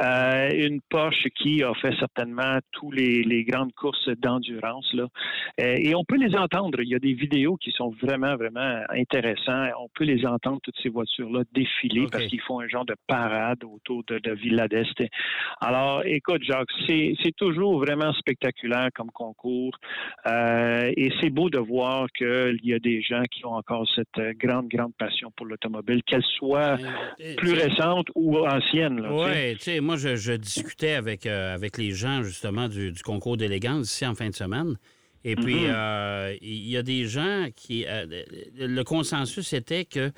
Euh, 0.00 0.48
une 0.54 0.80
Porsche 0.88 1.28
qui 1.38 1.62
a 1.62 1.74
fait 1.74 1.94
certainement 1.98 2.58
tous 2.72 2.90
les, 2.90 3.44
grandes 3.44 3.72
courses 3.74 4.08
d'endurance. 4.16 4.90
Là. 4.94 5.08
Euh, 5.60 5.74
et 5.78 5.94
on 5.94 6.04
peut 6.04 6.16
les 6.16 6.34
entendre. 6.36 6.80
Il 6.80 6.88
y 6.88 6.94
a 6.94 6.98
des 6.98 7.12
vidéos 7.12 7.56
qui 7.56 7.70
sont 7.72 7.90
vraiment, 8.00 8.34
vraiment 8.36 8.80
intéressantes. 8.88 9.72
On 9.78 9.88
peut 9.94 10.04
les 10.04 10.24
entendre, 10.26 10.60
toutes 10.62 10.78
ces 10.82 10.88
voitures-là, 10.88 11.42
défiler 11.52 12.06
parce 12.10 12.26
qu'ils 12.26 12.40
font 12.40 12.60
un 12.60 12.68
genre 12.68 12.86
de 12.86 12.96
parade 13.06 13.62
autour 13.64 14.02
de, 14.04 14.18
de 14.18 14.32
Villa 14.32 14.68
d'Est. 14.68 15.04
Alors, 15.60 16.02
écoute, 16.06 16.42
Jacques, 16.42 16.68
c'est 16.86 17.36
toujours 17.36 17.78
vraiment 17.78 18.12
spectaculaire 18.14 18.88
comme 18.94 19.10
concours. 19.10 19.76
Euh, 20.26 20.92
et 20.96 21.12
c'est 21.20 21.25
beau 21.30 21.50
de 21.50 21.58
voir 21.58 22.08
qu'il 22.12 22.60
y 22.62 22.74
a 22.74 22.78
des 22.78 23.02
gens 23.02 23.22
qui 23.30 23.44
ont 23.44 23.54
encore 23.54 23.88
cette 23.94 24.18
euh, 24.18 24.32
grande, 24.36 24.68
grande 24.68 24.94
passion 24.96 25.30
pour 25.36 25.46
l'automobile, 25.46 26.02
qu'elle 26.04 26.22
soit 26.22 26.78
plus 27.36 27.52
récente 27.52 28.08
ou 28.14 28.38
ancienne. 28.46 29.06
Oui, 29.10 29.56
tu 29.56 29.62
sais, 29.62 29.80
moi, 29.80 29.96
je, 29.96 30.32
discutais 30.36 30.94
avec, 30.94 31.26
euh, 31.26 31.54
avec 31.54 31.78
les 31.78 31.92
gens, 31.92 32.22
justement, 32.22 32.68
du, 32.68 32.92
concours 33.04 33.36
d'élégance 33.36 33.92
ici 33.92 34.06
en 34.06 34.14
fin 34.14 34.28
de 34.28 34.34
semaine. 34.34 34.76
Et 35.24 35.34
puis, 35.34 35.64
mm-hmm. 35.64 35.74
euh, 35.74 36.36
il 36.40 36.68
y 36.68 36.76
a 36.76 36.82
des 36.82 37.06
gens 37.06 37.48
qui... 37.54 37.84
le 37.86 38.82
consensus 38.82 39.52
était 39.52 39.84
que 39.84 40.12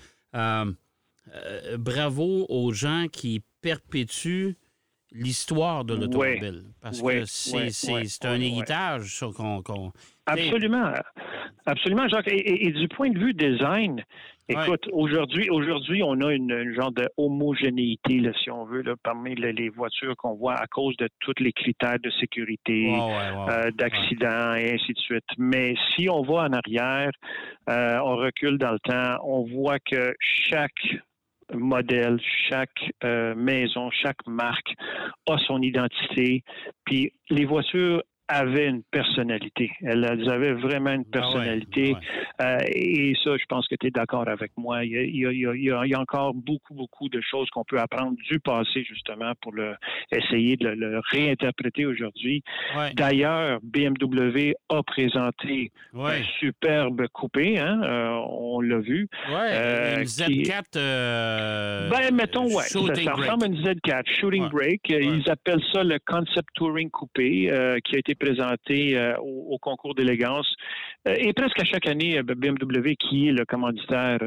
bravo 1.76 2.46
aux 2.48 2.72
gens 2.72 3.06
qui 3.10 3.42
perpétuent 3.60 4.56
l'histoire 5.12 5.84
de 5.84 5.94
l'automobile. 5.94 6.64
parce 6.80 7.00
que 7.00 7.24
c'est 7.24 8.24
un 8.24 8.40
héritage 8.40 9.24
qu'on 9.36 9.92
Absolument. 10.26 10.92
Absolument, 11.66 12.08
Jacques. 12.08 12.28
Et, 12.28 12.70
du 12.70 12.88
point 12.88 13.10
de 13.10 13.18
vue 13.18 13.34
design, 13.34 14.02
écoute, 14.48 14.88
aujourd'hui, 14.92 15.48
aujourd'hui, 15.50 16.02
on 16.02 16.20
a 16.20 16.32
une, 16.32 16.74
genre 16.74 16.92
de 16.92 17.08
homogénéité, 17.16 18.22
si 18.42 18.50
on 18.50 18.64
veut, 18.64 18.82
là, 18.82 18.94
parmi 19.02 19.34
les, 19.34 19.68
voitures 19.70 20.16
qu'on 20.16 20.34
voit 20.34 20.54
à 20.54 20.66
cause 20.66 20.96
de 20.98 21.08
tous 21.20 21.34
les 21.38 21.52
critères 21.52 21.98
de 21.98 22.10
sécurité, 22.20 22.94
euh, 22.94 23.70
d'accidents 23.72 24.54
et 24.54 24.74
ainsi 24.74 24.92
de 24.92 24.98
suite. 24.98 25.24
Mais 25.38 25.74
si 25.94 26.08
on 26.08 26.22
va 26.22 26.44
en 26.44 26.52
arrière, 26.52 27.10
euh, 27.68 27.98
on 28.04 28.16
recule 28.16 28.58
dans 28.58 28.72
le 28.72 28.80
temps, 28.80 29.18
on 29.24 29.44
voit 29.44 29.78
que 29.78 30.14
chaque 30.20 30.72
modèle, 31.54 32.18
chaque 32.48 32.92
euh, 33.04 33.34
maison, 33.34 33.90
chaque 33.90 34.26
marque 34.26 34.74
a 35.28 35.38
son 35.46 35.60
identité. 35.62 36.42
Puis 36.84 37.12
les 37.30 37.44
voitures 37.44 38.02
avaient 38.28 38.66
une 38.66 38.82
personnalité. 38.82 39.70
Elles, 39.80 40.04
avaient 40.28 40.52
vraiment 40.52 40.92
une 40.92 41.04
ah 41.06 41.12
personnalité. 41.12 41.96
Euh, 42.42 42.58
et 42.68 43.14
ça, 43.24 43.36
je 43.36 43.44
pense 43.48 43.66
que 43.66 43.74
tu 43.74 43.86
es 43.86 43.90
d'accord 43.90 44.28
avec 44.28 44.52
moi. 44.56 44.84
Il 44.84 45.16
y, 45.16 45.70
a, 45.70 46.00
encore 46.00 46.34
beaucoup, 46.34 46.74
beaucoup 46.74 47.08
de 47.08 47.20
choses 47.22 47.48
qu'on 47.50 47.64
peut 47.64 47.80
apprendre 47.80 48.16
du 48.28 48.38
passé, 48.38 48.84
justement, 48.84 49.32
pour 49.40 49.52
le, 49.52 49.74
essayer 50.12 50.56
de 50.56 50.68
le, 50.68 51.00
réinterpréter 51.10 51.86
aujourd'hui. 51.86 52.42
D'ailleurs, 52.94 53.60
BMW 53.62 54.52
a 54.68 54.82
présenté 54.82 55.72
un 55.94 56.22
superbe 56.38 57.06
coupé, 57.08 57.58
hein, 57.58 57.80
euh, 57.84 58.20
on 58.28 58.60
l'a 58.60 58.78
vu. 58.78 59.08
Euh, 59.30 59.98
une 59.98 60.04
Z4. 60.04 61.90
ben, 61.90 62.14
mettons, 62.14 62.44
ouais. 62.44 62.64
Ça, 62.64 62.80
ressemble 62.80 63.44
à 63.44 63.46
une 63.46 63.62
Z4, 63.62 64.02
Shooting 64.20 64.48
Brake. 64.50 64.88
Ils 64.90 65.28
appellent 65.30 65.64
ça 65.72 65.82
le 65.82 65.98
Concept 66.06 66.48
Touring 66.54 66.90
Coupé, 66.90 67.50
qui 67.84 67.96
a 67.96 67.98
été 67.98 68.14
présenté 68.18 68.96
euh, 68.96 69.16
au, 69.18 69.58
concours 69.58 69.94
d'élégance. 69.94 70.46
Euh, 71.06 71.14
et 71.18 71.32
presque 71.32 71.60
à 71.60 71.64
chaque 71.64 71.86
année, 71.86 72.18
euh, 72.18 72.22
BMW, 72.22 72.94
qui 72.96 73.28
est 73.28 73.32
le 73.32 73.44
commanditaire 73.44 74.18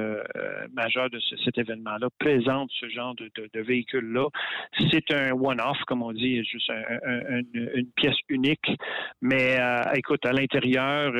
majeur 0.74 1.10
de 1.10 1.20
cet 1.44 1.58
événement-là, 1.58 2.08
présente 2.20 2.70
ce 2.80 2.88
genre 2.90 3.16
de, 3.16 3.30
véhicule-là. 3.62 4.28
C'est 4.90 5.14
un 5.14 5.32
one-off, 5.32 5.78
comme 5.88 6.02
on 6.02 6.12
dit, 6.12 6.44
juste 6.44 6.72
une 7.54 7.88
pièce 7.96 8.16
unique. 8.30 8.72
Mais 9.22 9.58
écoute, 9.96 10.26
à 10.26 10.32
l'intérieur, 10.32 11.14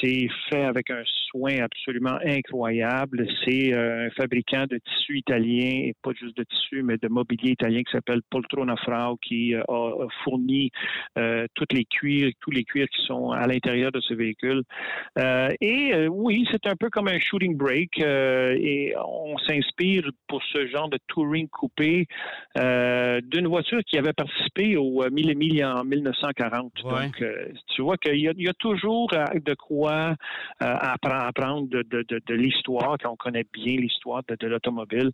c'est 0.00 0.28
fait 0.48 0.64
avec 0.64 0.90
un 0.90 1.02
soin 1.30 1.58
absolument 1.60 2.18
incroyable. 2.24 3.26
C'est 3.44 3.74
un 3.74 4.10
fabricant 4.10 4.64
de 4.66 4.78
tissus 4.78 5.18
italien, 5.18 5.88
et 5.88 5.94
pas 6.02 6.12
juste 6.12 6.36
de 6.36 6.44
tissus, 6.44 6.82
mais 6.82 6.96
de 6.98 7.08
mobilier 7.08 7.52
italien 7.52 7.82
qui 7.82 7.92
s'appelle 7.92 8.20
Poltrona 8.30 8.76
Frau, 8.76 9.16
qui 9.16 9.54
a 9.54 10.06
fourni 10.24 10.70
toutes 11.54 11.72
les 11.72 11.84
cuirs 12.18 12.32
tous 12.40 12.50
les 12.50 12.64
cuirs 12.64 12.88
qui 12.88 13.04
sont 13.06 13.30
à 13.30 13.46
l'intérieur 13.46 13.92
de 13.92 14.00
ce 14.00 14.14
véhicule. 14.14 14.62
Euh, 15.18 15.48
et 15.60 15.94
euh, 15.94 16.06
oui, 16.06 16.46
c'est 16.50 16.66
un 16.66 16.76
peu 16.76 16.90
comme 16.90 17.08
un 17.08 17.18
shooting 17.18 17.56
break 17.56 18.00
euh, 18.00 18.56
et 18.58 18.94
on 18.96 19.36
s'inspire 19.38 20.08
pour 20.28 20.42
ce 20.52 20.66
genre 20.68 20.88
de 20.88 20.98
touring 21.08 21.48
coupé 21.48 22.06
d'une 22.56 23.46
voiture 23.46 23.80
qui 23.86 23.98
avait 23.98 24.12
participé 24.12 24.76
au 24.76 25.08
Mille 25.10 25.30
et 25.30 25.64
en 25.64 25.84
1940. 25.84 26.72
Donc, 26.82 27.24
tu 27.68 27.82
vois 27.82 27.96
qu'il 27.96 28.18
y, 28.18 28.48
a 28.48 28.54
toujours 28.54 29.08
de 29.10 29.54
quoi 29.54 30.14
apprendre 30.60 31.68
de, 31.68 31.82
de 31.82 32.34
l'histoire, 32.34 32.96
quand 33.02 33.12
on 33.12 33.16
connaît 33.16 33.46
bien 33.52 33.76
l'histoire 33.76 34.22
de, 34.28 34.46
l'automobile, 34.46 35.10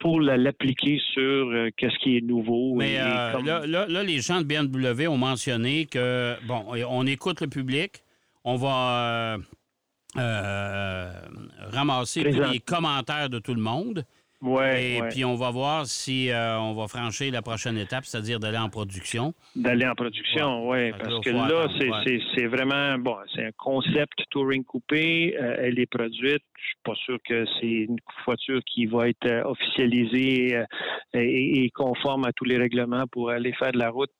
pour 0.00 0.20
l'appliquer 0.20 1.00
sur 1.12 1.22
euh, 1.22 1.68
qu'est-ce 1.76 1.96
qui 2.02 2.16
est 2.16 2.22
nouveau. 2.22 2.74
Mais 2.74 2.98
euh, 2.98 3.66
là, 3.66 4.02
les 4.02 4.20
gens 4.20 4.40
de 4.40 4.44
BMW 4.44 5.06
ont 5.06 5.18
mentionné 5.18 5.86
que, 5.86 6.34
bon, 6.46 6.64
on 6.88 7.06
écoute 7.06 7.42
le 7.42 7.46
public, 7.46 8.02
on 8.42 8.56
va 8.56 9.36
euh, 10.16 11.12
ramasser 11.70 12.24
tous 12.24 12.50
les 12.50 12.58
commentaires 12.58 13.28
de 13.28 13.38
tout 13.38 13.54
le 13.54 13.60
monde. 13.60 14.04
Ouais, 14.42 14.96
et 14.96 15.02
puis 15.10 15.24
on 15.24 15.34
va 15.34 15.50
voir 15.50 15.86
si 15.86 16.30
on 16.32 16.72
va 16.72 16.88
franchir 16.88 17.32
la 17.32 17.42
prochaine 17.42 17.76
étape, 17.76 18.04
c'est-à-dire 18.04 18.40
d'aller 18.40 18.58
en 18.58 18.70
production. 18.70 19.34
D'aller 19.54 19.86
en 19.86 19.94
production, 19.94 20.68
oui, 20.68 20.92
parce 20.92 21.20
que 21.20 21.30
là, 21.30 21.68
c'est 22.34 22.46
vraiment 22.46 22.98
bon, 22.98 23.16
c'est 23.34 23.46
un 23.46 23.52
concept 23.58 24.24
touring 24.30 24.64
coupé. 24.64 25.34
elle 25.34 25.78
est 25.78 25.90
produite 25.90 26.42
je 26.60 26.66
suis 26.66 26.78
pas 26.84 26.94
sûr 26.94 27.18
que 27.26 27.44
c'est 27.58 27.66
une 27.66 27.96
voiture 28.24 28.60
qui 28.64 28.86
va 28.86 29.08
être 29.08 29.26
euh, 29.26 29.44
officialisée 29.44 30.56
euh, 30.56 30.64
et, 31.14 31.70
conforme 31.74 32.26
à 32.26 32.32
tous 32.32 32.44
les 32.44 32.58
règlements 32.58 33.04
pour 33.10 33.30
aller 33.30 33.52
faire 33.54 33.72
de 33.72 33.78
la 33.78 33.90
route 33.90 34.10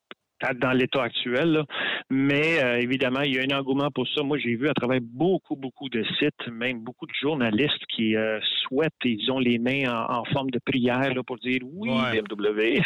dans 0.61 0.73
l'état 0.73 1.03
actuel. 1.03 1.65
Mais 2.11 2.63
euh, 2.63 2.81
évidemment, 2.81 3.21
il 3.21 3.35
y 3.35 3.39
a 3.39 3.43
un 3.43 3.59
engouement 3.59 3.91
pour 3.91 4.07
ça. 4.09 4.23
Moi, 4.23 4.39
j'ai 4.39 4.57
vu 4.57 4.69
à 4.69 4.75
travers 4.75 5.01
beaucoup, 5.03 5.57
beaucoup 5.57 5.89
de 5.89 6.05
sites, 6.19 6.49
même 6.51 6.81
beaucoup 6.81 7.07
de 7.07 7.13
journalistes 7.21 7.85
qui 7.95 8.15
souhaitent, 8.63 8.93
ils 9.05 9.31
ont 9.31 9.39
les 9.39 9.59
mains 9.59 9.91
en, 10.09 10.25
forme 10.27 10.51
de 10.51 10.61
prière 10.65 11.13
pour 11.27 11.39
dire 11.39 11.61
oui, 11.65 11.91
BMW. 11.91 12.81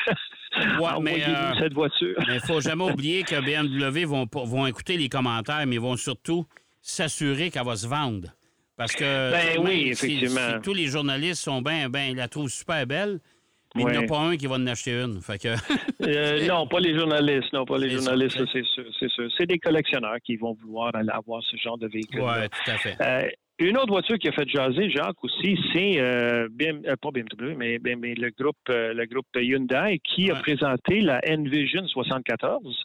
mais 1.02 1.22
cette 1.58 1.74
voiture. 1.74 2.16
il 2.28 2.34
ne 2.34 2.38
faut 2.40 2.60
jamais 2.60 2.84
oublier 2.84 3.22
que 3.22 3.40
BMW 3.40 4.04
vont, 4.06 4.26
vont 4.32 4.66
écouter 4.66 4.96
les 4.96 5.08
commentaires, 5.08 5.66
mais 5.66 5.76
ils 5.76 5.80
vont 5.80 5.96
surtout 5.96 6.46
s'assurer 6.80 7.50
qu'elle 7.50 7.64
va 7.64 7.76
se 7.76 7.86
vendre. 7.86 8.28
Parce 8.76 8.92
que 8.92 9.30
ben 9.30 9.64
oui, 9.64 9.88
effectivement. 9.90 10.54
Si, 10.54 10.60
tous 10.62 10.74
les 10.74 10.86
journalistes 10.86 11.42
sont 11.42 11.62
bien, 11.62 11.88
ben, 11.88 12.10
ils 12.10 12.16
la 12.16 12.28
trouvent 12.28 12.50
super 12.50 12.86
belle, 12.86 13.20
mais 13.74 13.82
il 13.82 13.88
n'y 13.88 13.98
en 13.98 14.02
a 14.02 14.06
pas 14.06 14.20
un 14.20 14.36
qui 14.36 14.46
va 14.46 14.56
en 14.56 14.66
acheter 14.66 14.92
une. 14.92 15.20
Fait 15.20 15.38
que... 15.38 15.48
Euh, 16.02 16.46
non, 16.48 16.66
pas 16.66 16.80
les 16.80 16.96
journalistes. 16.96 17.52
Non, 17.52 17.64
pas 17.64 17.78
les 17.78 17.90
journalistes, 17.90 18.38
c'est 18.52 18.64
sûr. 18.64 18.84
C'est 18.98 19.10
sûr. 19.10 19.28
C'est 19.36 19.46
des 19.46 19.58
collectionneurs 19.58 20.18
qui 20.24 20.36
vont 20.36 20.56
vouloir 20.62 20.94
aller 20.94 21.10
avoir 21.10 21.42
ce 21.42 21.56
genre 21.56 21.78
de 21.78 21.88
véhicule. 21.88 22.22
Oui, 22.22 22.48
tout 22.48 22.70
à 22.70 22.78
fait. 22.78 22.96
Euh, 23.00 23.28
Une 23.60 23.76
autre 23.76 23.92
voiture 23.92 24.18
qui 24.18 24.26
a 24.26 24.32
fait 24.32 24.48
jaser, 24.48 24.90
Jacques, 24.90 25.22
aussi, 25.22 25.56
c'est 25.72 26.00
euh, 26.00 26.48
euh, 26.60 26.96
pas 27.00 27.10
BMW, 27.12 27.54
mais, 27.56 27.78
le 27.78 28.30
groupe 28.36 28.56
euh, 28.68 28.92
le 28.92 29.06
groupe 29.06 29.26
Hyundai 29.36 30.00
qui 30.02 30.28
a 30.28 30.34
présenté 30.34 31.00
la 31.00 31.20
Envision 31.30 31.86
74, 31.86 32.84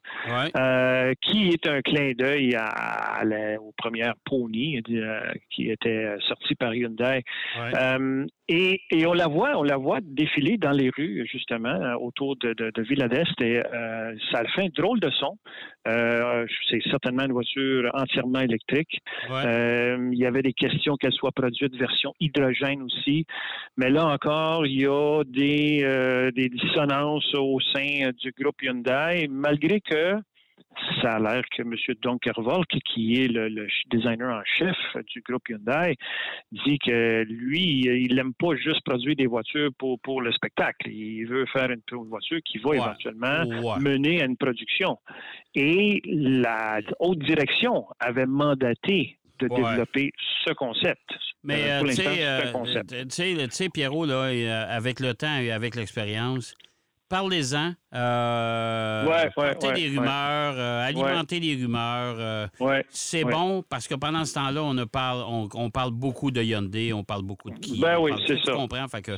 qui 1.22 1.50
est 1.50 1.68
un 1.68 1.82
clin 1.82 2.12
d'œil 2.12 2.56
à, 2.56 3.24
aux 3.60 3.74
premières 3.78 4.14
Pony 4.26 4.80
qui 5.50 5.72
étaient 5.72 6.16
sorties 6.28 6.56
par 6.56 6.76
Hyundai. 6.76 7.24
Et, 8.52 9.06
on 9.06 9.14
la 9.14 9.28
voit, 9.28 9.58
on 9.58 9.64
la 9.64 9.78
voit 9.78 10.00
défiler 10.02 10.58
dans 10.58 10.72
les 10.72 10.90
rues 10.96 11.28
justement 11.32 11.96
autour 12.00 12.36
de, 12.36 12.54
de, 12.54 12.82
Villa 12.82 13.08
d'Est 13.08 13.42
et 13.42 13.62
ça 14.32 14.44
fait 14.56 14.66
un 14.66 14.70
drôle 14.76 15.00
de 15.00 15.10
son. 15.10 15.38
c'est 15.86 16.82
certainement 16.90 17.26
une 17.26 17.34
voiture 17.34 17.90
entièrement 17.94 18.42
électrique. 18.42 19.00
il 19.30 20.18
y 20.18 20.26
avait 20.26 20.44
des 20.44 20.54
question 20.60 20.96
qu'elle 20.96 21.14
soit 21.14 21.32
produite 21.32 21.76
version 21.76 22.14
hydrogène 22.20 22.84
aussi. 22.84 23.26
Mais 23.78 23.90
là 23.90 24.06
encore, 24.06 24.66
il 24.66 24.82
y 24.82 24.86
a 24.86 25.24
des, 25.26 25.82
euh, 25.84 26.32
des 26.32 26.50
dissonances 26.50 27.34
au 27.36 27.60
sein 27.74 28.12
du 28.18 28.32
groupe 28.40 28.62
Hyundai, 28.62 29.28
malgré 29.30 29.82
que 29.82 30.16
ça 31.02 31.16
a 31.16 31.20
l'air 31.20 31.44
que 31.56 31.62
M. 31.62 31.74
Dunkervolk, 32.02 32.68
qui 32.86 33.22
est 33.22 33.28
le, 33.28 33.68
designer 33.90 34.34
en 34.34 34.44
chef 34.46 34.76
du 35.08 35.22
groupe 35.22 35.48
Hyundai, 35.50 35.96
dit 36.52 36.80
que 36.80 37.24
lui, 37.24 37.82
il 37.82 38.16
n'aime 38.16 38.34
pas 38.34 38.56
juste 38.56 38.84
produire 38.86 39.16
des 39.16 39.28
voitures 39.28 39.70
pour, 39.78 40.00
pour 40.00 40.22
le 40.22 40.32
spectacle. 40.32 40.90
Il 40.90 41.26
veut 41.26 41.46
faire 41.48 41.70
une, 41.72 41.82
voiture 42.08 42.40
qui 42.46 42.58
va 42.60 42.76
éventuellement 42.76 43.46
mener 43.80 44.22
à 44.22 44.26
une 44.26 44.38
production. 44.38 44.98
Et 45.56 46.02
la 46.06 46.80
haute 47.00 47.20
direction 47.20 47.88
avait 48.00 48.26
mandaté 48.28 49.19
de 49.40 49.48
développer 49.48 50.12
ce 50.46 50.54
concept. 50.54 51.10
Mais 51.44 51.72
euh, 51.72 51.84
euh, 51.84 53.06
tu 53.10 53.50
sais, 53.52 53.70
Pierrot, 53.70 54.06
là, 54.06 54.26
euh, 54.26 54.66
avec 54.70 55.00
le 55.00 55.14
temps 55.14 55.38
et 55.38 55.52
avec 55.52 55.76
l'expérience, 55.76 56.54
parlez-en. 57.08 57.74
Euh, 57.96 59.06
ouais, 59.06 59.74
des 59.74 59.88
rumeurs, 59.88 60.60
alimenter 60.60 61.40
les 61.40 61.56
rumeurs. 61.56 62.50
c'est 62.90 63.24
bon 63.24 63.64
parce 63.70 63.88
que 63.88 63.96
pendant 63.96 64.26
ce 64.26 64.34
temps-là, 64.34 64.62
on, 64.62 64.86
parle, 64.86 65.48
on, 65.54 65.70
parle 65.70 65.92
beaucoup 65.92 66.32
de 66.32 66.42
Hyundai, 66.42 66.92
on 66.92 67.06
parle 67.06 67.24
beaucoup 67.24 67.50
de 67.50 67.58
qui. 67.58 67.80
Ben 67.80 67.98
oui, 68.00 68.12
c'est 68.28 68.38
ça. 68.38 68.52
Tu 68.52 68.58
comprends? 68.58 68.88
Fait 68.90 69.02
que, 69.02 69.18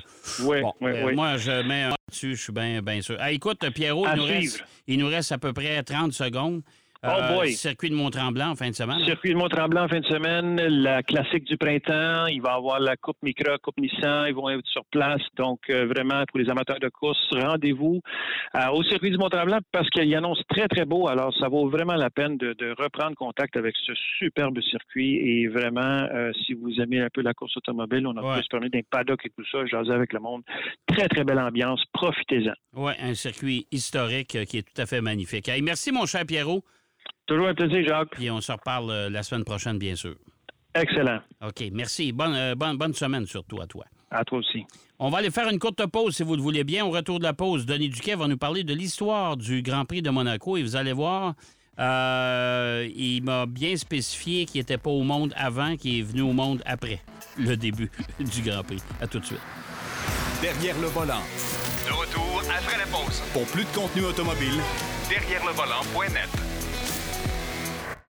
moi, 1.16 1.38
je 1.38 1.68
mets 1.68 1.84
un 1.84 1.96
dessus, 2.10 2.36
je 2.36 2.44
suis 2.44 2.54
bien 2.54 3.02
sûr. 3.02 3.18
écoute, 3.26 3.68
Pierrot, 3.74 4.06
il 4.14 4.18
nous, 4.18 4.26
reste, 4.26 4.64
il 4.86 5.00
nous 5.00 5.08
reste 5.08 5.32
à 5.32 5.40
peu 5.40 5.54
près 5.54 5.82
30 5.82 6.14
secondes. 6.14 6.62
Oh 7.04 7.42
euh, 7.42 7.46
circuit 7.48 7.90
de 7.90 7.96
Mont-Tremblant 7.96 8.52
en 8.52 8.56
fin 8.56 8.70
de 8.70 8.76
semaine. 8.76 9.00
Circuit 9.06 9.32
de 9.32 9.36
Mont-Tremblant 9.36 9.86
en 9.86 9.88
fin 9.88 10.02
de 10.02 10.06
semaine, 10.06 10.58
la 10.58 11.02
classique 11.02 11.46
du 11.46 11.58
printemps. 11.58 12.28
Il 12.28 12.44
va 12.44 12.52
y 12.52 12.56
avoir 12.56 12.80
la 12.80 12.96
Coupe 12.96 13.18
Micra, 13.24 13.58
Coupe 13.58 13.80
Nissan. 13.80 14.28
Ils 14.28 14.36
vont 14.36 14.52
être 14.52 14.68
sur 14.68 14.86
place. 14.86 15.22
Donc, 15.36 15.62
euh, 15.72 15.88
vraiment, 15.88 16.24
pour 16.28 16.38
les 16.38 16.48
amateurs 16.52 16.80
de 16.80 16.90
course, 16.90 17.18
rendez-vous 17.32 18.02
euh, 18.56 18.68
au 18.74 18.84
circuit 18.84 19.10
du 19.10 19.18
Mont-Tremblant 19.18 19.62
parce 19.72 19.90
qu'il 19.90 20.16
annonce 20.16 20.44
très, 20.48 20.68
très 20.68 20.86
beau. 20.86 21.08
Alors, 21.08 21.36
ça 21.40 21.48
vaut 21.48 21.68
vraiment 21.70 21.96
la 21.96 22.12
peine 22.12 22.38
de, 22.38 22.56
reprendre 22.78 23.16
contact 23.16 23.58
avec 23.58 23.76
ce 23.84 23.94
superbe 24.20 24.62
circuit. 24.62 25.16
Et 25.16 25.48
vraiment, 25.48 26.08
si 26.46 26.54
vous 26.54 26.80
aimez 26.80 27.02
un 27.02 27.10
peu 27.12 27.22
la 27.22 27.34
course 27.34 27.58
automobile, 27.58 28.06
on 28.06 28.16
a 28.18 28.22
ouais. 28.22 28.38
pu 28.38 28.44
se 28.44 28.48
permettre 28.48 28.74
d'un 28.74 28.82
paddock 28.88 29.26
et 29.26 29.30
tout 29.32 29.44
ça, 29.52 29.66
jaser 29.66 29.92
avec 29.92 30.14
le 30.14 30.20
monde. 30.20 30.44
Très, 30.86 31.08
très 31.08 31.24
belle 31.24 31.40
ambiance. 31.40 31.84
Profitez-en. 31.94 32.54
Oui, 32.74 32.94
un 33.02 33.16
circuit 33.16 33.66
historique 33.72 34.46
qui 34.46 34.58
est 34.60 34.62
tout 34.62 34.80
à 34.80 34.86
fait 34.86 35.02
magnifique. 35.02 35.50
merci, 35.64 35.92
mon 35.92 36.06
cher 36.06 36.26
Pierrot. 36.28 36.64
Toujours 37.32 37.48
un 37.48 37.54
plaisir, 37.54 37.88
Jacques. 37.88 38.10
Puis 38.12 38.30
on 38.30 38.42
se 38.42 38.52
reparle 38.52 38.92
euh, 38.92 39.10
la 39.10 39.24
semaine 39.24 39.46
prochaine, 39.46 39.78
bien 39.78 39.96
sûr. 39.96 40.16
Excellent. 40.76 41.22
OK, 41.42 41.64
merci. 41.72 42.12
Bonne, 42.12 42.36
euh, 42.36 42.56
bonne, 42.56 42.78
bonne 42.78 42.94
semaine 42.94 43.26
surtout 43.26 43.62
à 43.62 43.68
toi. 43.68 43.86
À 44.10 44.26
toi 44.26 44.40
aussi. 44.40 44.66
On 45.00 45.10
va 45.10 45.20
aller 45.20 45.32
faire 45.32 45.48
une 45.48 45.58
courte 45.58 45.86
pause, 45.86 46.14
si 46.14 46.24
vous 46.24 46.36
le 46.36 46.42
voulez 46.42 46.66
bien. 46.66 46.86
Au 46.86 46.90
retour 46.90 47.20
de 47.20 47.24
la 47.24 47.32
pause, 47.32 47.66
Denis 47.66 47.88
Duquet 47.88 48.16
va 48.16 48.28
nous 48.28 48.36
parler 48.36 48.66
de 48.66 48.74
l'histoire 48.74 49.38
du 49.38 49.62
Grand 49.62 49.86
Prix 49.86 50.02
de 50.02 50.10
Monaco. 50.10 50.58
Et 50.58 50.62
vous 50.62 50.76
allez 50.76 50.92
voir, 50.92 51.36
euh, 51.80 52.86
il 52.94 53.24
m'a 53.24 53.46
bien 53.46 53.78
spécifié 53.78 54.44
qu'il 54.44 54.60
n'était 54.60 54.78
pas 54.78 54.90
au 54.90 55.04
monde 55.04 55.34
avant, 55.38 55.78
qu'il 55.78 56.00
est 56.00 56.04
venu 56.04 56.24
au 56.24 56.34
monde 56.34 56.62
après 56.66 57.00
le 57.40 57.56
début 57.56 57.90
du 58.20 58.42
Grand 58.42 58.64
Prix. 58.64 58.84
À 59.00 59.08
tout 59.08 59.20
de 59.20 59.26
suite. 59.26 59.40
Derrière 60.42 60.78
le 60.82 60.88
volant. 60.88 61.24
De 61.88 61.94
retour 61.94 62.42
après 62.42 62.78
la 62.78 62.88
pause. 62.88 63.24
Pour 63.32 63.46
plus 63.46 63.64
de 63.64 63.70
contenu 63.74 64.04
automobile, 64.04 64.60
derrière 65.10 65.46
le 65.46 65.54
volant.net. 65.54 66.61